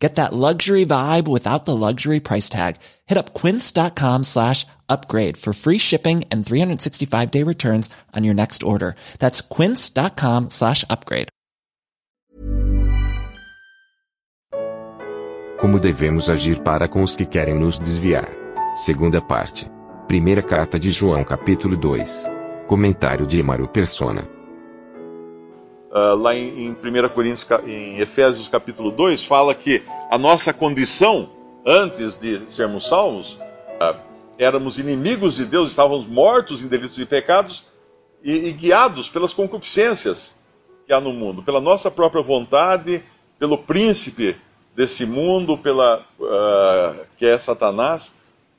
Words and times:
Get 0.00 0.14
that 0.14 0.32
luxury 0.32 0.86
vibe 0.86 1.28
without 1.28 1.66
the 1.66 1.76
luxury 1.76 2.20
price 2.20 2.48
tag. 2.48 2.76
Hit 3.06 3.18
up 3.18 3.34
quince.com 3.34 4.24
slash 4.24 4.66
upgrade 4.88 5.36
for 5.36 5.52
free 5.52 5.78
shipping 5.78 6.24
and 6.32 6.44
365 6.44 7.30
day 7.30 7.44
returns 7.44 7.90
on 8.16 8.24
your 8.24 8.34
next 8.34 8.62
order. 8.62 8.96
That's 9.18 9.42
quince.com 9.42 10.50
slash 10.50 10.84
upgrade. 10.88 11.28
Como 15.60 15.78
devemos 15.78 16.30
agir 16.30 16.62
para 16.62 16.88
com 16.88 17.02
os 17.02 17.14
que 17.14 17.26
querem 17.26 17.54
nos 17.54 17.78
desviar? 17.78 18.30
Segunda 18.74 19.20
parte. 19.20 19.70
Primeira 20.08 20.40
carta 20.40 20.78
de 20.78 20.90
João, 20.90 21.22
capítulo 21.22 21.76
2. 21.76 22.30
Comentário 22.66 23.26
de 23.26 23.38
Emaro 23.38 23.68
Persona. 23.68 24.39
Uh, 25.90 26.14
lá 26.14 26.36
em, 26.36 26.66
em 26.66 26.70
1 26.70 27.08
Coríntios, 27.08 27.44
em 27.66 27.98
Efésios 27.98 28.46
capítulo 28.46 28.92
2, 28.92 29.24
fala 29.24 29.52
que 29.52 29.82
a 30.08 30.16
nossa 30.16 30.52
condição 30.52 31.28
antes 31.66 32.16
de 32.16 32.50
sermos 32.50 32.86
salvos, 32.86 33.32
uh, 33.32 33.98
éramos 34.38 34.78
inimigos 34.78 35.34
de 35.34 35.44
Deus, 35.44 35.70
estávamos 35.70 36.06
mortos 36.06 36.62
em 36.62 36.68
delitos 36.68 36.96
e 36.96 37.04
pecados 37.04 37.64
e, 38.22 38.48
e, 38.48 38.52
guiados 38.52 39.08
pelas 39.08 39.32
concupiscências 39.32 40.34
que 40.86 40.92
há 40.92 41.00
no 41.00 41.12
mundo, 41.12 41.42
pela 41.42 41.60
nossa 41.60 41.90
própria 41.90 42.22
vontade, 42.22 43.02
pelo 43.36 43.58
príncipe 43.58 44.36
desse 44.76 45.04
mundo, 45.04 45.58
pela 45.58 46.06
uh, 46.20 47.06
que 47.16 47.26
é 47.26 47.36
Satanás. 47.36 48.14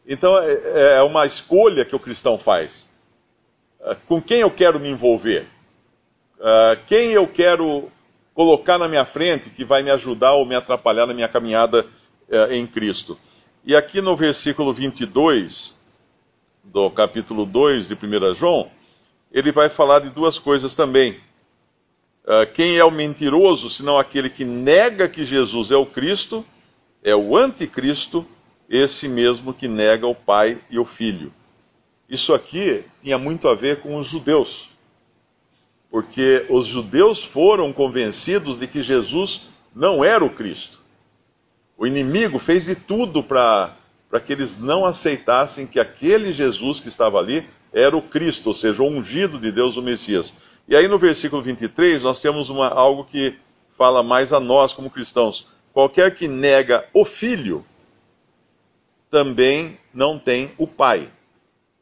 Então 0.06 0.38
é, 0.38 0.98
é, 0.98 1.02
uma 1.02 1.26
escolha 1.26 1.86
que 1.86 1.96
o 1.96 2.00
cristão 2.00 2.38
faz. 2.38 2.90
com 4.06 4.22
quem 4.22 4.40
eu 4.40 4.52
quero 4.52 4.80
me 4.80 4.90
envolver? 4.90 5.48
Uh, 6.42 6.76
quem 6.88 7.12
eu 7.12 7.28
quero 7.28 7.92
colocar 8.34 8.80
na 8.80 8.88
minha 8.88 9.06
frente 9.06 9.52
que 9.52 9.64
vai 9.64 9.84
me 9.84 9.92
ajudar 9.92 10.34
ou 10.34 10.44
me 10.44 10.56
atrapalhar 10.56 11.06
na 11.06 11.14
minha 11.14 11.28
caminhada 11.28 11.86
uh, 12.28 12.52
em 12.52 12.66
Cristo. 12.66 13.16
E 13.64 13.76
aqui 13.76 14.02
no 14.02 14.18
versículo 14.18 14.74
22 14.74 15.78
do 16.64 16.90
capítulo 16.90 17.46
2 17.46 17.90
de 17.90 17.94
1 17.94 18.34
João, 18.34 18.72
ele 19.32 19.52
vai 19.52 19.70
falar 19.70 20.00
de 20.00 20.10
duas 20.10 20.40
coisas 20.40 20.74
também. 20.74 21.20
Uh, 22.24 22.52
quem 22.56 22.76
é 22.76 22.84
o 22.84 22.90
mentiroso, 22.90 23.70
senão 23.70 24.00
aquele 24.00 24.28
que 24.28 24.44
nega 24.44 25.08
que 25.08 25.24
Jesus 25.24 25.70
é 25.70 25.76
o 25.76 25.86
Cristo, 25.86 26.44
é 27.04 27.16
o 27.16 27.38
anticristo, 27.38 28.26
esse 28.68 29.08
mesmo 29.08 29.54
que 29.54 29.68
nega 29.68 30.08
o 30.08 30.16
Pai 30.16 30.58
e 30.72 30.80
o 30.80 30.86
Filho. 30.86 31.32
Isso 32.10 32.34
aqui 32.34 32.84
tinha 33.00 33.20
muito 33.20 33.48
a 33.48 33.54
ver 33.54 33.80
com 33.82 33.96
os 33.96 34.08
judeus 34.08 34.71
porque 36.02 36.48
os 36.50 36.66
judeus 36.66 37.24
foram 37.24 37.72
convencidos 37.72 38.58
de 38.60 38.66
que 38.66 38.82
Jesus 38.82 39.42
não 39.74 40.04
era 40.04 40.26
o 40.26 40.34
Cristo. 40.34 40.80
O 41.78 41.86
inimigo 41.86 42.40
fez 42.40 42.66
de 42.66 42.76
tudo 42.76 43.22
para 43.22 43.76
que 44.26 44.34
eles 44.34 44.58
não 44.58 44.84
aceitassem 44.84 45.68
que 45.68 45.80
aquele 45.80 46.34
Jesus 46.34 46.80
que 46.80 46.88
estava 46.88 47.20
ali 47.20 47.48
era 47.72 47.96
o 47.96 48.02
Cristo, 48.02 48.48
ou 48.48 48.54
seja, 48.54 48.82
o 48.82 48.88
ungido 48.88 49.38
de 49.38 49.52
Deus, 49.52 49.78
o 49.78 49.82
Messias. 49.84 50.34
E 50.68 50.76
aí 50.76 50.88
no 50.88 50.98
versículo 50.98 51.40
23 51.40 52.02
nós 52.02 52.20
temos 52.20 52.50
uma, 52.50 52.68
algo 52.68 53.04
que 53.04 53.36
fala 53.78 54.02
mais 54.02 54.34
a 54.34 54.40
nós 54.40 54.74
como 54.74 54.90
cristãos. 54.90 55.48
Qualquer 55.72 56.16
que 56.16 56.28
nega 56.28 56.84
o 56.96 57.06
filho 57.06 57.64
também 59.12 59.78
não 59.94 60.18
tem 60.18 60.52
o 60.58 60.66
pai. 60.66 61.08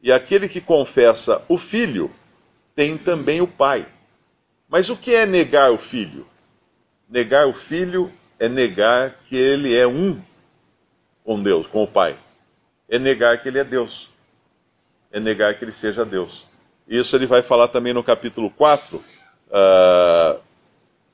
E 0.02 0.12
aquele 0.12 0.46
que 0.46 0.60
confessa 0.60 1.42
o 1.48 1.56
filho 1.56 2.10
tem 2.74 2.98
também 2.98 3.40
o 3.40 3.46
pai. 3.46 3.86
Mas 4.70 4.88
o 4.88 4.96
que 4.96 5.14
é 5.14 5.26
negar 5.26 5.72
o 5.72 5.78
filho? 5.78 6.26
Negar 7.08 7.48
o 7.48 7.52
filho 7.52 8.10
é 8.38 8.48
negar 8.48 9.18
que 9.26 9.34
ele 9.34 9.76
é 9.76 9.86
um 9.86 10.22
com 11.24 11.42
Deus, 11.42 11.66
com 11.66 11.82
o 11.82 11.88
Pai. 11.88 12.16
É 12.88 12.96
negar 12.96 13.36
que 13.38 13.48
ele 13.48 13.58
é 13.58 13.64
Deus. 13.64 14.08
É 15.10 15.18
negar 15.18 15.54
que 15.54 15.64
ele 15.64 15.72
seja 15.72 16.04
Deus. 16.04 16.44
Isso 16.86 17.16
ele 17.16 17.26
vai 17.26 17.42
falar 17.42 17.68
também 17.68 17.92
no 17.92 18.02
capítulo 18.02 18.48
4, 18.50 18.96
uh, 18.96 19.02
ah, 19.52 20.40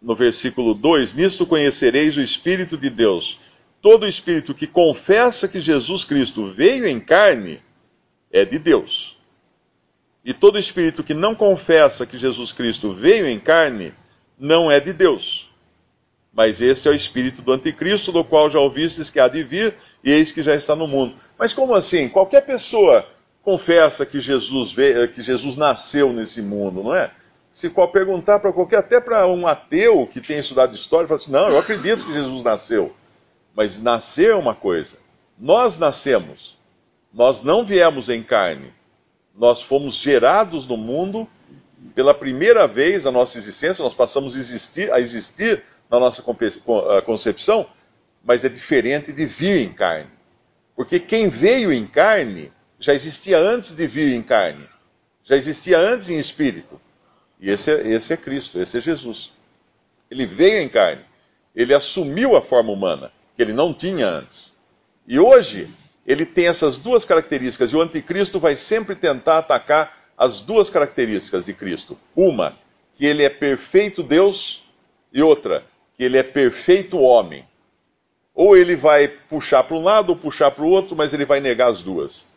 no 0.03 0.15
versículo 0.15 0.75
2: 0.75 1.15
Nisto 1.15 1.47
conhecereis 1.47 2.17
o 2.17 2.21
Espírito 2.21 2.77
de 2.77 2.91
Deus. 2.91 3.39
Todo 3.81 4.07
espírito 4.07 4.55
que 4.55 4.67
confessa 4.67 5.47
que 5.47 5.61
Jesus 5.61 6.03
Cristo 6.03 6.47
veio 6.47 6.87
em 6.87 6.99
carne 6.99 7.63
é 8.31 8.45
de 8.45 8.59
Deus. 8.59 9.16
E 10.27 10.35
todo 10.35 10.59
espírito 10.59 11.05
que 11.05 11.15
não 11.15 11.37
confessa 11.37 12.05
que 12.05 12.19
Jesus 12.19 12.51
Cristo 12.51 12.91
veio 12.91 13.29
em 13.29 13.39
carne 13.39 13.95
não 14.37 14.69
é 14.69 14.81
de 14.81 14.93
Deus. 14.93 15.49
Mas 16.33 16.61
este 16.61 16.89
é 16.89 16.91
o 16.91 16.95
espírito 16.95 17.43
do 17.43 17.53
anticristo, 17.53 18.11
do 18.11 18.25
qual 18.25 18.51
já 18.51 18.59
ouvistes 18.59 19.09
que 19.09 19.21
há 19.21 19.29
de 19.29 19.45
vir, 19.45 19.75
e 20.03 20.11
eis 20.11 20.33
que 20.33 20.43
já 20.43 20.53
está 20.57 20.75
no 20.75 20.89
mundo. 20.89 21.15
Mas 21.39 21.53
como 21.53 21.77
assim? 21.77 22.09
Qualquer 22.09 22.41
pessoa 22.41 23.07
confessa 23.41 24.05
que 24.05 24.19
Jesus 24.19 24.73
veio, 24.73 25.07
que 25.07 25.23
Jesus 25.23 25.57
nasceu 25.57 26.13
nesse 26.13 26.43
mundo, 26.43 26.83
não 26.83 26.93
é? 26.93 27.13
Se 27.49 27.71
qual 27.71 27.93
perguntar 27.93 28.41
para 28.41 28.53
qualquer, 28.53 28.79
até 28.79 29.01
para 29.01 29.29
um 29.29 29.47
ateu 29.47 30.09
que 30.13 30.21
tem 30.21 30.41
estudado 30.41 30.75
história, 30.75 31.07
fala 31.07 31.21
assim: 31.21 31.31
não, 31.31 31.49
eu 31.49 31.59
acredito 31.59 32.05
que 32.05 32.13
Jesus 32.13 32.43
nasceu. 32.43 32.93
Mas 33.55 33.81
nascer 33.81 34.33
é 34.33 34.35
uma 34.35 34.57
coisa. 34.57 34.97
Nós 35.39 35.79
nascemos. 35.79 36.59
Nós 37.15 37.43
não 37.43 37.65
viemos 37.65 38.09
em 38.09 38.25
carne 38.25 38.75
nós 39.37 39.63
fomos 39.63 39.97
gerados 39.97 40.67
no 40.67 40.77
mundo 40.77 41.29
pela 41.95 42.15
primeira 42.15 42.67
vez 42.67 43.05
na 43.05 43.11
nossa 43.11 43.39
existência, 43.39 43.83
nós 43.83 43.95
passamos 43.95 44.35
a 44.35 44.39
existir, 44.39 44.93
a 44.93 45.01
existir 45.01 45.63
na 45.91 46.01
nossa 46.01 46.23
concepção, 47.05 47.67
mas 48.25 48.45
é 48.45 48.49
diferente 48.49 49.13
de 49.13 49.25
vir 49.27 49.59
em 49.59 49.73
carne. 49.73 50.11
Porque 50.75 50.99
quem 50.99 51.29
veio 51.29 51.73
em 51.73 51.87
carne 51.87 52.53
já 52.79 52.93
existia 52.93 53.39
antes 53.39 53.75
de 53.75 53.87
vir 53.87 54.13
em 54.13 54.23
carne, 54.23 54.67
já 55.25 55.37
existia 55.37 55.79
antes 55.79 56.09
em 56.09 56.19
espírito. 56.19 56.81
E 57.41 57.51
esse 57.51 57.71
é, 57.71 57.89
esse 57.89 58.13
é 58.13 58.17
Cristo, 58.17 58.61
esse 58.61 58.79
é 58.79 58.81
Jesus. 58.81 59.33
Ele 60.11 60.27
veio 60.27 60.61
em 60.61 60.69
carne, 60.69 61.03
ele 61.55 61.75
assumiu 61.75 62.37
a 62.37 62.43
forma 62.43 62.73
humana, 62.73 63.13
que 63.35 63.43
ele 63.43 63.53
não 63.53 63.73
tinha 63.73 64.09
antes. 64.09 64.57
E 65.07 65.19
hoje, 65.19 65.69
ele 66.07 66.25
tem 66.25 66.47
essas 66.47 66.79
duas 66.79 67.05
características, 67.05 67.73
e 67.73 67.77
o 67.77 67.81
anticristo 67.81 68.39
vai 68.39 68.55
sempre 68.55 68.95
tentar 68.95 69.39
atacar 69.39 70.07
as 70.17 70.41
duas 70.41 70.71
características 70.71 71.47
de 71.47 71.53
Cristo. 71.53 71.99
Uma, 72.15 72.57
que 72.95 73.05
ele 73.05 73.25
é 73.25 73.29
perfeito 73.29 74.03
Deus, 74.03 74.63
e 75.13 75.21
outra, 75.21 75.65
que 75.97 76.05
ele 76.05 76.17
é 76.17 76.23
perfeito 76.23 76.99
homem. 76.99 77.45
Ou 78.35 78.57
ele 78.57 78.77
vai 78.77 79.09
puxar 79.09 79.65
para 79.65 79.77
um 79.77 79.83
lado 79.83 80.11
ou 80.11 80.17
puxar 80.17 80.51
para 80.51 80.65
o 80.65 80.69
outro, 80.69 80.95
mas 80.95 81.13
ele 81.13 81.25
vai 81.25 81.41
negar 81.41 81.71
as 81.71 81.83
duas. 81.83 82.31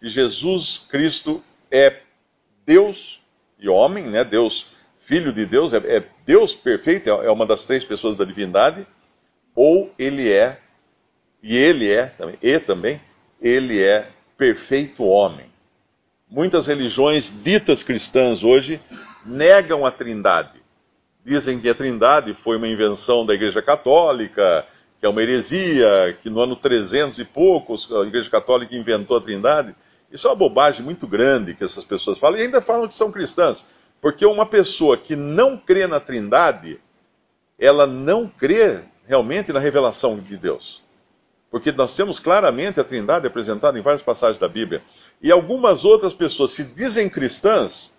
E 0.00 0.08
Jesus 0.08 0.82
Cristo 0.88 1.42
é 1.70 2.00
Deus 2.66 3.20
e 3.58 3.68
homem, 3.68 4.04
né? 4.04 4.24
Deus, 4.24 4.66
filho 5.00 5.32
de 5.32 5.46
Deus, 5.46 5.72
é, 5.72 5.76
é 5.76 6.04
Deus 6.26 6.54
perfeito, 6.54 7.08
é, 7.08 7.26
é 7.26 7.30
uma 7.30 7.46
das 7.46 7.64
três 7.64 7.84
pessoas 7.84 8.16
da 8.16 8.24
divindade, 8.24 8.86
ou 9.54 9.92
ele 9.98 10.32
é, 10.32 10.58
e 11.42 11.56
ele 11.56 11.90
é 11.90 12.12
e 12.42 12.58
também, 12.58 13.00
ele 13.42 13.82
é 13.82 14.08
perfeito 14.38 15.04
homem. 15.04 15.46
Muitas 16.30 16.66
religiões 16.66 17.30
ditas 17.42 17.82
cristãs 17.82 18.42
hoje 18.42 18.80
negam 19.26 19.84
a 19.84 19.90
Trindade. 19.90 20.62
Dizem 21.24 21.60
que 21.60 21.68
a 21.68 21.74
Trindade 21.74 22.34
foi 22.34 22.56
uma 22.56 22.68
invenção 22.68 23.26
da 23.26 23.34
Igreja 23.34 23.60
Católica, 23.60 24.66
que 24.98 25.04
é 25.04 25.08
uma 25.08 25.22
heresia, 25.22 26.16
que 26.22 26.30
no 26.30 26.40
ano 26.40 26.56
300 26.56 27.18
e 27.18 27.24
poucos 27.24 27.90
a 27.92 28.06
Igreja 28.06 28.30
Católica 28.30 28.76
inventou 28.76 29.16
a 29.16 29.20
Trindade. 29.20 29.74
Isso 30.10 30.26
é 30.26 30.30
uma 30.30 30.36
bobagem 30.36 30.84
muito 30.84 31.06
grande 31.06 31.54
que 31.54 31.64
essas 31.64 31.84
pessoas 31.84 32.18
falam, 32.18 32.38
e 32.38 32.42
ainda 32.42 32.60
falam 32.60 32.86
que 32.86 32.94
são 32.94 33.10
cristãs. 33.10 33.64
Porque 34.00 34.24
uma 34.24 34.46
pessoa 34.46 34.96
que 34.96 35.14
não 35.14 35.56
crê 35.56 35.86
na 35.86 36.00
Trindade, 36.00 36.80
ela 37.58 37.86
não 37.86 38.26
crê 38.26 38.80
realmente 39.06 39.52
na 39.52 39.60
revelação 39.60 40.18
de 40.18 40.36
Deus. 40.36 40.81
Porque 41.52 41.70
nós 41.70 41.94
temos 41.94 42.18
claramente 42.18 42.80
a 42.80 42.84
Trindade 42.84 43.26
apresentada 43.26 43.78
em 43.78 43.82
várias 43.82 44.00
passagens 44.00 44.38
da 44.38 44.48
Bíblia. 44.48 44.82
E 45.22 45.30
algumas 45.30 45.84
outras 45.84 46.14
pessoas 46.14 46.52
se 46.52 46.64
dizem 46.64 47.10
cristãs 47.10 47.92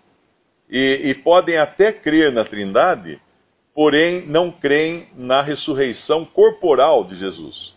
e, 0.68 1.00
e 1.04 1.14
podem 1.14 1.56
até 1.56 1.92
crer 1.92 2.32
na 2.32 2.42
Trindade, 2.42 3.22
porém 3.72 4.26
não 4.26 4.50
creem 4.50 5.06
na 5.16 5.40
ressurreição 5.40 6.24
corporal 6.24 7.04
de 7.04 7.14
Jesus. 7.14 7.74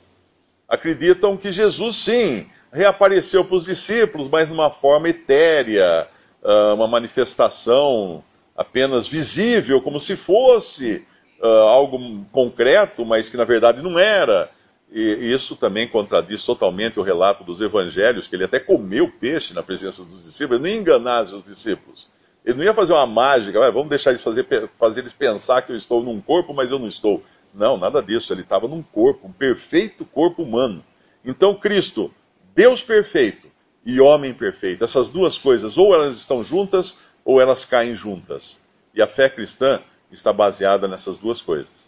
Acreditam 0.68 1.38
que 1.38 1.52
Jesus, 1.52 1.96
sim, 1.96 2.48
reapareceu 2.74 3.46
para 3.46 3.56
os 3.56 3.66
discípulos, 3.66 4.28
mas 4.30 4.50
numa 4.50 4.72
forma 4.72 5.10
etérea, 5.10 6.08
ah, 6.44 6.74
uma 6.74 6.88
manifestação 6.88 8.24
apenas 8.56 9.08
visível, 9.08 9.80
como 9.80 10.00
se 10.00 10.16
fosse 10.16 11.06
uh, 11.40 11.46
algo 11.48 12.26
concreto, 12.32 13.06
mas 13.06 13.30
que 13.30 13.38
na 13.38 13.44
verdade 13.44 13.84
não 13.84 14.00
era. 14.00 14.50
E 14.92 15.34
isso 15.34 15.56
também 15.56 15.88
contradiz 15.88 16.44
totalmente 16.46 17.00
o 17.00 17.04
relato 17.04 17.44
dos 17.44 17.60
evangelhos, 17.60 18.28
que 18.28 18.36
ele 18.36 18.46
até 18.46 18.60
comeu 18.60 19.12
peixe 19.12 19.54
na 19.54 19.62
presença 19.62 20.04
dos 20.04 20.24
discípulos, 20.24 20.62
ele 20.62 20.74
não 20.74 20.82
enganar 20.82 21.24
os 21.24 21.44
discípulos. 21.44 22.08
Ele 22.46 22.58
não 22.58 22.64
ia 22.64 22.74
fazer 22.74 22.94
uma 22.94 23.06
mágica, 23.06 23.66
ah, 23.66 23.70
vamos 23.70 23.90
deixar 23.90 24.12
eles 24.12 24.22
fazer, 24.22 24.48
fazer 24.80 25.02
eles 25.02 25.12
pensar 25.12 25.62
que 25.64 25.74
eu 25.74 25.76
estou 25.76 26.02
num 26.02 26.22
corpo, 26.22 26.54
mas 26.54 26.72
eu 26.72 26.80
não 26.80 26.88
estou. 26.88 27.22
Não, 27.54 27.78
nada 27.78 28.02
disso. 28.02 28.32
Ele 28.32 28.42
estava 28.42 28.68
num 28.68 28.82
corpo, 28.82 29.28
um 29.28 29.32
perfeito 29.34 30.06
corpo 30.06 30.44
humano. 30.44 30.82
Então, 31.26 31.54
Cristo, 31.54 32.10
Deus 32.56 32.82
perfeito 32.82 33.48
e 33.86 34.00
homem 34.00 34.34
perfeito, 34.34 34.84
essas 34.84 35.10
duas 35.10 35.38
coisas, 35.38 35.78
ou 35.78 35.94
elas 35.94 36.16
estão 36.16 36.44
juntas, 36.44 36.98
ou 37.26 37.42
elas 37.42 37.66
caem 37.66 37.96
juntas. 37.96 38.62
E 38.94 39.02
a 39.02 39.08
fé 39.08 39.30
cristã 39.30 39.82
está 40.10 40.32
baseada 40.32 40.88
nessas 40.88 41.18
duas 41.18 41.42
coisas. 41.42 41.87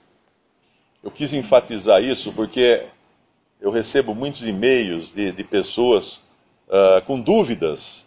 Eu 1.01 1.09
quis 1.09 1.33
enfatizar 1.33 2.03
isso 2.03 2.33
porque 2.33 2.85
eu 3.61 3.71
recebo 3.71 4.13
muitos 4.13 4.45
e-mails 4.45 5.11
de, 5.11 5.31
de 5.31 5.43
pessoas 5.43 6.23
uh, 6.67 7.01
com 7.05 7.19
dúvidas. 7.19 8.05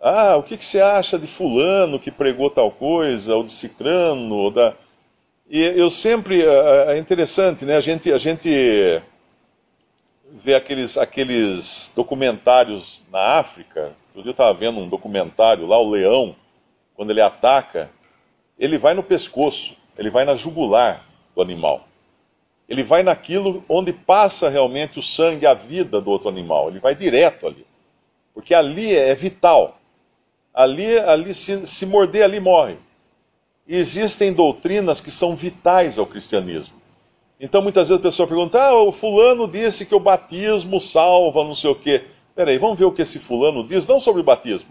Ah, 0.00 0.36
o 0.36 0.42
que, 0.42 0.56
que, 0.56 0.64
você 0.64 0.80
acha 0.80 1.18
de 1.18 1.26
fulano 1.26 1.98
que 1.98 2.10
pregou 2.10 2.48
tal 2.48 2.70
coisa, 2.70 3.34
ou 3.36 3.44
de 3.44 3.52
cicrano, 3.52 4.34
ou 4.34 4.50
da... 4.50 4.74
E 5.48 5.60
eu 5.60 5.90
sempre, 5.90 6.44
uh, 6.44 6.90
é 6.90 6.98
interessante, 6.98 7.64
né, 7.64 7.76
a 7.76 7.80
gente, 7.80 8.12
a 8.12 8.18
gente 8.18 9.02
vê 10.30 10.54
aqueles, 10.54 10.96
aqueles 10.96 11.92
documentários 11.94 13.02
na 13.10 13.38
África, 13.38 13.92
eu 14.14 14.30
estava 14.30 14.54
vendo 14.54 14.78
um 14.78 14.88
documentário 14.88 15.66
lá, 15.66 15.78
o 15.78 15.90
leão, 15.90 16.36
quando 16.94 17.10
ele 17.10 17.20
ataca, 17.20 17.90
ele 18.58 18.78
vai 18.78 18.94
no 18.94 19.02
pescoço, 19.02 19.76
ele 19.98 20.10
vai 20.10 20.24
na 20.24 20.36
jugular 20.36 21.04
do 21.34 21.42
animal. 21.42 21.89
Ele 22.70 22.84
vai 22.84 23.02
naquilo 23.02 23.64
onde 23.68 23.92
passa 23.92 24.48
realmente 24.48 25.00
o 25.00 25.02
sangue, 25.02 25.44
a 25.44 25.54
vida 25.54 26.00
do 26.00 26.08
outro 26.08 26.28
animal. 26.28 26.68
Ele 26.68 26.78
vai 26.78 26.94
direto 26.94 27.48
ali. 27.48 27.66
Porque 28.32 28.54
ali 28.54 28.94
é 28.94 29.12
vital. 29.12 29.76
Ali, 30.54 30.96
ali 31.00 31.34
se, 31.34 31.66
se 31.66 31.84
morder, 31.84 32.22
ali 32.22 32.38
morre. 32.38 32.76
E 33.66 33.74
existem 33.74 34.32
doutrinas 34.32 35.00
que 35.00 35.10
são 35.10 35.34
vitais 35.34 35.98
ao 35.98 36.06
cristianismo. 36.06 36.74
Então 37.40 37.60
muitas 37.60 37.88
vezes 37.88 38.00
a 38.00 38.08
pessoa 38.08 38.28
pergunta: 38.28 38.62
ah, 38.62 38.80
o 38.80 38.92
fulano 38.92 39.48
disse 39.48 39.84
que 39.84 39.94
o 39.94 40.00
batismo 40.00 40.80
salva, 40.80 41.42
não 41.42 41.56
sei 41.56 41.70
o 41.70 41.74
quê. 41.74 42.04
Peraí, 42.36 42.56
vamos 42.56 42.78
ver 42.78 42.84
o 42.84 42.92
que 42.92 43.02
esse 43.02 43.18
fulano 43.18 43.66
diz, 43.66 43.84
não 43.84 43.98
sobre 43.98 44.20
o 44.20 44.24
batismo. 44.24 44.70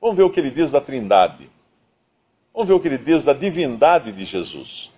Vamos 0.00 0.16
ver 0.16 0.22
o 0.22 0.30
que 0.30 0.38
ele 0.38 0.52
diz 0.52 0.70
da 0.70 0.80
trindade. 0.80 1.50
Vamos 2.52 2.68
ver 2.68 2.74
o 2.74 2.80
que 2.80 2.86
ele 2.86 2.98
diz 2.98 3.24
da 3.24 3.32
divindade 3.32 4.12
de 4.12 4.24
Jesus. 4.24 4.90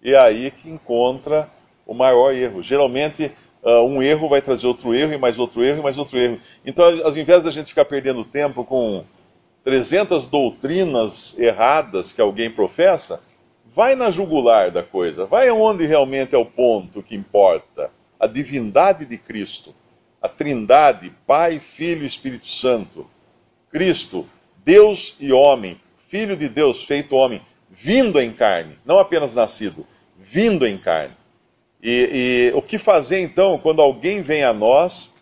E 0.00 0.12
é 0.12 0.18
aí 0.18 0.52
que 0.52 0.70
encontra 0.70 1.50
o 1.86 1.94
maior 1.94 2.34
erro. 2.34 2.62
Geralmente, 2.62 3.32
uh, 3.62 3.82
um 3.82 4.02
erro 4.02 4.28
vai 4.28 4.42
trazer 4.42 4.66
outro 4.66 4.94
erro, 4.94 5.12
e 5.12 5.18
mais 5.18 5.38
outro 5.38 5.64
erro, 5.64 5.78
e 5.78 5.82
mais 5.82 5.96
outro 5.96 6.18
erro. 6.18 6.40
Então, 6.64 6.84
ao 7.04 7.16
invés 7.16 7.44
da 7.44 7.50
gente 7.50 7.68
ficar 7.68 7.84
perdendo 7.84 8.24
tempo 8.24 8.64
com 8.64 9.04
300 9.64 10.26
doutrinas 10.26 11.38
erradas 11.38 12.12
que 12.12 12.20
alguém 12.20 12.50
professa, 12.50 13.22
vai 13.64 13.94
na 13.94 14.10
jugular 14.10 14.70
da 14.70 14.82
coisa, 14.82 15.26
vai 15.26 15.48
aonde 15.48 15.86
realmente 15.86 16.34
é 16.34 16.38
o 16.38 16.46
ponto 16.46 17.02
que 17.02 17.14
importa. 17.14 17.90
A 18.18 18.26
divindade 18.26 19.04
de 19.04 19.18
Cristo, 19.18 19.74
a 20.20 20.28
trindade, 20.28 21.12
Pai, 21.26 21.58
Filho 21.60 22.02
e 22.02 22.06
Espírito 22.06 22.46
Santo. 22.46 23.06
Cristo, 23.70 24.26
Deus 24.64 25.14
e 25.20 25.32
homem, 25.32 25.80
Filho 26.08 26.36
de 26.36 26.48
Deus 26.48 26.84
feito 26.84 27.14
homem, 27.14 27.42
vindo 27.68 28.20
em 28.20 28.32
carne, 28.32 28.78
não 28.86 28.98
apenas 28.98 29.34
nascido, 29.34 29.86
vindo 30.18 30.66
em 30.66 30.78
carne. 30.78 31.14
E, 31.88 32.50
e, 32.50 32.52
o 32.56 32.60
que 32.60 32.78
fazer 32.78 33.20
então 33.20 33.60
quando 33.60 33.80
alguém 33.80 34.20
vem 34.20 34.42
a 34.42 34.52
nós, 34.52 35.14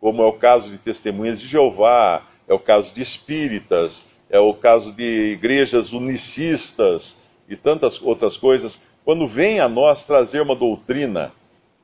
como 0.00 0.22
é 0.22 0.26
o 0.26 0.32
caso 0.32 0.70
de 0.70 0.78
testemunhas 0.78 1.38
de 1.38 1.46
Jeová, 1.46 2.26
é 2.48 2.54
o 2.54 2.58
caso 2.58 2.94
de 2.94 3.02
espíritas, 3.02 4.06
é 4.30 4.38
o 4.38 4.54
caso 4.54 4.94
de 4.94 5.32
igrejas 5.32 5.92
unicistas 5.92 7.16
e 7.46 7.54
tantas 7.54 8.00
outras 8.00 8.34
coisas, 8.34 8.80
quando 9.04 9.28
vem 9.28 9.60
a 9.60 9.68
nós 9.68 10.06
trazer 10.06 10.40
uma 10.40 10.56
doutrina 10.56 11.34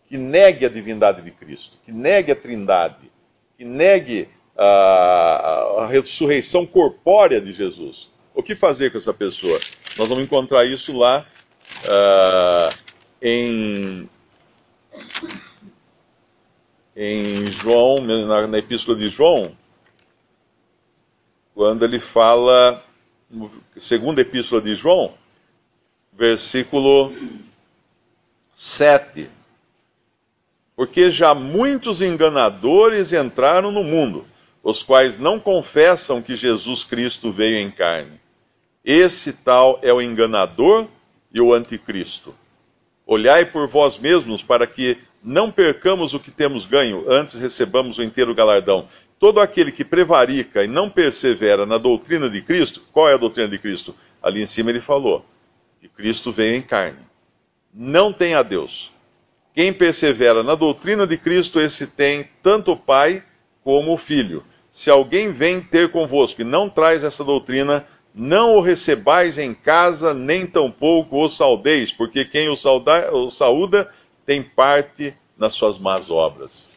que 0.09 0.17
negue 0.17 0.65
a 0.65 0.71
divindade 0.71 1.21
de 1.21 1.31
Cristo, 1.31 1.77
que 1.85 1.93
negue 1.93 2.33
a 2.33 2.37
trindade, 2.37 3.13
que 3.59 3.67
negue 3.67 4.31
a, 4.57 5.81
a 5.81 5.87
ressurreição 5.87 6.65
corpórea 6.65 7.39
de 7.39 7.53
Jesus, 7.53 8.11
o 8.35 8.43
que 8.43 8.55
fazer 8.55 8.91
com 8.91 8.97
essa 8.97 9.13
pessoa? 9.13 9.61
Nós 9.99 10.09
vamos 10.09 10.25
encontrar 10.25 10.65
isso 10.65 10.91
lá 10.97 11.27
uh, 11.85 12.75
em, 13.21 14.09
em 16.97 17.51
João, 17.51 17.97
na, 17.97 18.47
na 18.47 18.59
Epístola 18.59 18.97
de 18.97 19.09
João, 19.09 19.57
quando 21.55 21.85
ele 21.85 21.99
fala, 21.99 22.83
segunda 23.77 24.21
Epístola 24.21 24.61
de 24.61 24.75
João, 24.75 25.15
versículo 26.13 27.13
7. 28.55 29.29
Porque 30.75 31.11
já 31.11 31.35
muitos 31.35 32.03
enganadores 32.03 33.13
entraram 33.13 33.71
no 33.71 33.85
mundo, 33.85 34.27
os 34.63 34.83
quais 34.83 35.19
não 35.19 35.39
confessam 35.39 36.23
que 36.23 36.37
Jesus 36.37 36.85
Cristo 36.85 37.33
veio 37.33 37.57
em 37.57 37.71
carne. 37.71 38.21
Esse 38.85 39.33
tal 39.33 39.79
é 39.83 39.93
o 39.93 40.01
enganador 40.01 40.87
e 41.33 41.41
o 41.41 41.53
anticristo. 41.53 42.35
Olhai 43.07 43.45
por 43.45 43.69
vós 43.69 43.99
mesmos 43.99 44.43
para 44.43 44.67
que 44.67 44.99
não 45.23 45.51
percamos 45.51 46.15
o 46.15 46.21
que 46.21 46.31
temos 46.31 46.67
ganho, 46.67 47.05
antes 47.09 47.35
recebamos 47.35 47.99
o 47.99 48.03
inteiro 48.03 48.35
galardão. 48.35 48.89
Todo 49.19 49.41
aquele 49.41 49.71
que 49.71 49.85
prevarica 49.85 50.65
e 50.65 50.67
não 50.67 50.91
persevera 50.91 51.65
na 51.65 51.79
doutrina 51.79 52.29
de 52.29 52.43
Cristo, 52.43 52.83
qual 52.93 53.09
é 53.09 53.15
a 53.15 53.19
doutrina 53.19 53.49
de 53.49 53.59
Cristo? 53.59 53.95
Ali 54.23 54.43
em 54.43 54.47
cima 54.47 54.71
ele 54.71 54.81
falou 54.81 55.25
que 55.81 55.89
Cristo 55.89 56.33
veio 56.33 56.57
em 56.57 56.63
carne. 56.63 56.99
Não 57.73 58.13
tem 58.13 58.35
a 58.35 58.43
Deus. 58.43 58.93
Quem 59.55 59.73
persevera 59.73 60.43
na 60.43 60.55
doutrina 60.55 61.07
de 61.07 61.17
Cristo, 61.17 61.61
esse 61.61 61.87
tem 61.87 62.29
tanto 62.43 62.73
o 62.73 62.77
Pai 62.77 63.23
como 63.63 63.93
o 63.93 63.99
Filho. 63.99 64.45
Se 64.71 64.91
alguém 64.91 65.33
vem 65.33 65.61
ter 65.61 65.91
convosco 65.91 66.41
e 66.41 66.45
não 66.45 66.69
traz 66.69 67.05
essa 67.05 67.23
doutrina, 67.23 67.87
não 68.15 68.57
o 68.57 68.61
recebais 68.61 69.39
em 69.39 69.55
casa, 69.55 70.13
nem 70.13 70.47
tampouco 70.47 71.23
o 71.23 71.29
saudeis, 71.29 71.93
porque 71.93 72.25
quem 72.25 72.49
o, 72.49 72.57
sauda, 72.57 73.13
o 73.13 73.31
saúda 73.31 73.91
tem 74.27 74.43
parte 74.43 75.17
nas 75.37 75.55
suas 75.55 75.79
más 75.79 76.11
obras. 76.11 76.69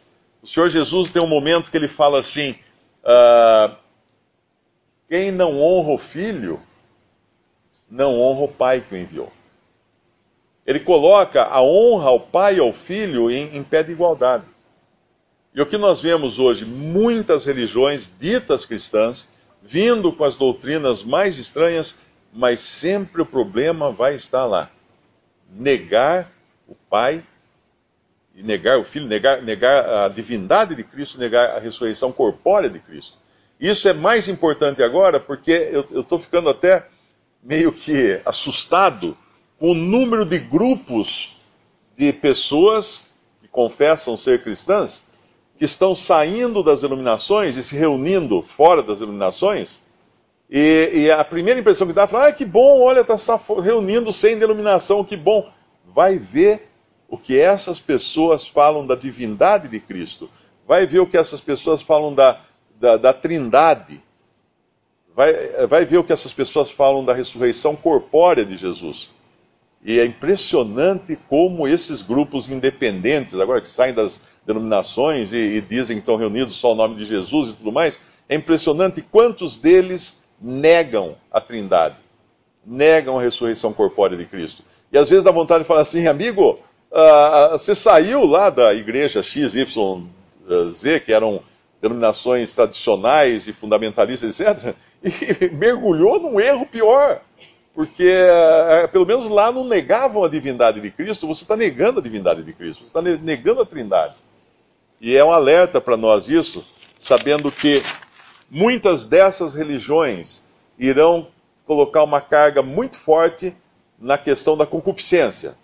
O 0.41 0.47
Senhor 0.47 0.69
Jesus 0.69 1.09
tem 1.09 1.21
um 1.21 1.27
momento 1.27 1.69
que 1.69 1.77
ele 1.77 1.87
fala 1.87 2.19
assim: 2.19 2.55
ah, 3.03 3.75
quem 5.09 5.31
não 5.31 5.61
honra 5.61 5.93
o 5.93 5.97
filho, 5.97 6.59
não 7.89 8.19
honra 8.19 8.43
o 8.43 8.47
pai 8.47 8.81
que 8.81 8.95
o 8.95 8.97
enviou. 8.97 9.31
Ele 10.65 10.79
coloca 10.79 11.43
a 11.43 11.61
honra 11.61 12.09
ao 12.09 12.19
pai 12.19 12.55
e 12.55 12.59
ao 12.59 12.73
filho 12.73 13.29
em, 13.29 13.55
em 13.55 13.63
pé 13.63 13.83
de 13.83 13.91
igualdade. 13.91 14.45
E 15.53 15.61
o 15.61 15.65
que 15.65 15.77
nós 15.77 16.01
vemos 16.01 16.39
hoje, 16.39 16.65
muitas 16.65 17.45
religiões 17.45 18.11
ditas 18.19 18.65
cristãs, 18.65 19.29
vindo 19.65 20.11
com 20.11 20.23
as 20.23 20.35
doutrinas 20.35 21.01
mais 21.03 21.37
estranhas, 21.37 21.95
mas 22.31 22.59
sempre 22.59 23.21
o 23.21 23.25
problema 23.25 23.91
vai 23.91 24.15
estar 24.15 24.45
lá. 24.45 24.69
Negar 25.49 26.31
o 26.67 26.75
Pai 26.75 27.23
e 28.35 28.43
negar 28.43 28.77
o 28.77 28.83
Filho, 28.83 29.07
negar, 29.07 29.41
negar 29.41 30.05
a 30.05 30.07
divindade 30.07 30.75
de 30.75 30.83
Cristo, 30.83 31.17
negar 31.17 31.51
a 31.51 31.59
ressurreição 31.59 32.11
corpórea 32.11 32.69
de 32.69 32.79
Cristo. 32.79 33.17
Isso 33.59 33.87
é 33.87 33.93
mais 33.93 34.27
importante 34.27 34.83
agora 34.83 35.19
porque 35.19 35.51
eu 35.51 36.01
estou 36.01 36.19
ficando 36.19 36.49
até 36.49 36.85
meio 37.41 37.71
que 37.71 38.19
assustado 38.25 39.17
com 39.57 39.71
o 39.71 39.75
número 39.75 40.25
de 40.25 40.37
grupos 40.37 41.37
de 41.97 42.11
pessoas 42.11 43.03
que 43.41 43.47
confessam 43.47 44.17
ser 44.17 44.43
cristãs 44.43 45.05
que 45.57 45.65
estão 45.65 45.95
saindo 45.95 46.61
das 46.61 46.83
iluminações 46.83 47.55
e 47.55 47.63
se 47.63 47.75
reunindo 47.75 48.41
fora 48.41 48.83
das 48.83 48.99
iluminações. 48.99 49.81
E, 50.49 50.91
e 50.93 51.11
a 51.11 51.23
primeira 51.23 51.59
impressão 51.59 51.87
que 51.87 51.93
dá 51.93 52.03
é 52.03 52.07
falar: 52.07 52.27
ah, 52.27 52.33
que 52.33 52.45
bom, 52.45 52.81
olha, 52.81 53.01
está 53.01 53.39
reunindo 53.61 54.11
sem 54.11 54.37
denominação, 54.37 55.03
que 55.03 55.15
bom. 55.15 55.49
Vai 55.93 56.19
ver 56.19 56.69
o 57.07 57.17
que 57.17 57.39
essas 57.39 57.79
pessoas 57.79 58.47
falam 58.47 58.85
da 58.85 58.95
divindade 58.95 59.67
de 59.67 59.79
Cristo. 59.79 60.29
Vai 60.67 60.85
ver 60.85 60.99
o 60.99 61.07
que 61.07 61.17
essas 61.17 61.39
pessoas 61.39 61.81
falam 61.81 62.13
da, 62.13 62.39
da, 62.79 62.97
da 62.97 63.13
trindade. 63.13 64.01
Vai, 65.15 65.33
vai 65.67 65.85
ver 65.85 65.97
o 65.97 66.03
que 66.03 66.11
essas 66.11 66.33
pessoas 66.33 66.69
falam 66.69 67.05
da 67.05 67.13
ressurreição 67.13 67.75
corpórea 67.75 68.43
de 68.43 68.57
Jesus. 68.57 69.09
E 69.83 69.99
é 69.99 70.05
impressionante 70.05 71.17
como 71.29 71.67
esses 71.67 72.01
grupos 72.01 72.49
independentes, 72.49 73.39
agora 73.39 73.61
que 73.61 73.69
saem 73.69 73.93
das 73.93 74.19
denominações 74.45 75.33
e, 75.33 75.37
e 75.37 75.61
dizem 75.61 75.97
que 75.97 76.01
estão 76.01 76.15
reunidos 76.15 76.55
só 76.55 76.73
o 76.73 76.75
nome 76.75 76.95
de 76.95 77.05
Jesus 77.05 77.49
e 77.49 77.53
tudo 77.53 77.71
mais, 77.71 77.99
é 78.27 78.35
impressionante 78.35 79.01
quantos 79.01 79.57
deles 79.57 80.23
negam 80.41 81.15
a 81.31 81.39
Trindade. 81.39 81.95
negam 82.65 83.17
a 83.17 83.21
ressurreição 83.21 83.71
corpórea 83.73 84.17
de 84.17 84.25
Cristo. 84.25 84.63
E 84.91 84.97
às 84.97 85.09
vezes 85.09 85.23
dá 85.23 85.31
vontade 85.31 85.63
de 85.63 85.67
falar 85.67 85.81
assim, 85.81 86.07
amigo, 86.07 86.59
uh, 86.91 87.51
você 87.51 87.75
saiu 87.75 88.25
lá 88.25 88.49
da 88.49 88.73
igreja 88.73 89.21
XYZ, 89.21 89.65
que 91.05 91.13
eram 91.13 91.41
denominações 91.81 92.53
tradicionais 92.53 93.47
e 93.47 93.53
fundamentalistas, 93.53 94.39
etc., 94.39 94.75
e 95.03 95.49
mergulhou 95.49 96.19
num 96.19 96.39
erro 96.39 96.65
pior. 96.65 97.21
Porque, 97.73 98.09
uh, 98.09 98.87
pelo 98.87 99.05
menos 99.05 99.27
lá 99.27 99.51
não 99.51 99.65
negavam 99.65 100.23
a 100.23 100.29
divindade 100.29 100.79
de 100.79 100.89
Cristo, 100.89 101.27
você 101.27 101.43
está 101.43 101.55
negando 101.55 101.99
a 101.99 102.03
divindade 102.03 102.41
de 102.41 102.53
Cristo, 102.53 102.79
você 102.79 102.85
está 102.85 103.01
negando 103.01 103.61
a 103.61 103.65
trindade. 103.65 104.15
E 104.99 105.15
é 105.15 105.23
um 105.23 105.31
alerta 105.31 105.81
para 105.81 105.97
nós 105.97 106.29
isso, 106.29 106.63
sabendo 106.97 107.51
que 107.51 107.81
muitas 108.49 109.05
dessas 109.05 109.53
religiões 109.53 110.43
irão 110.79 111.27
colocar 111.65 112.03
uma 112.03 112.21
carga 112.21 112.61
muito 112.61 112.97
forte 112.97 113.55
na 113.99 114.17
questão 114.17 114.57
da 114.57 114.65
concupiscência, 114.65 115.55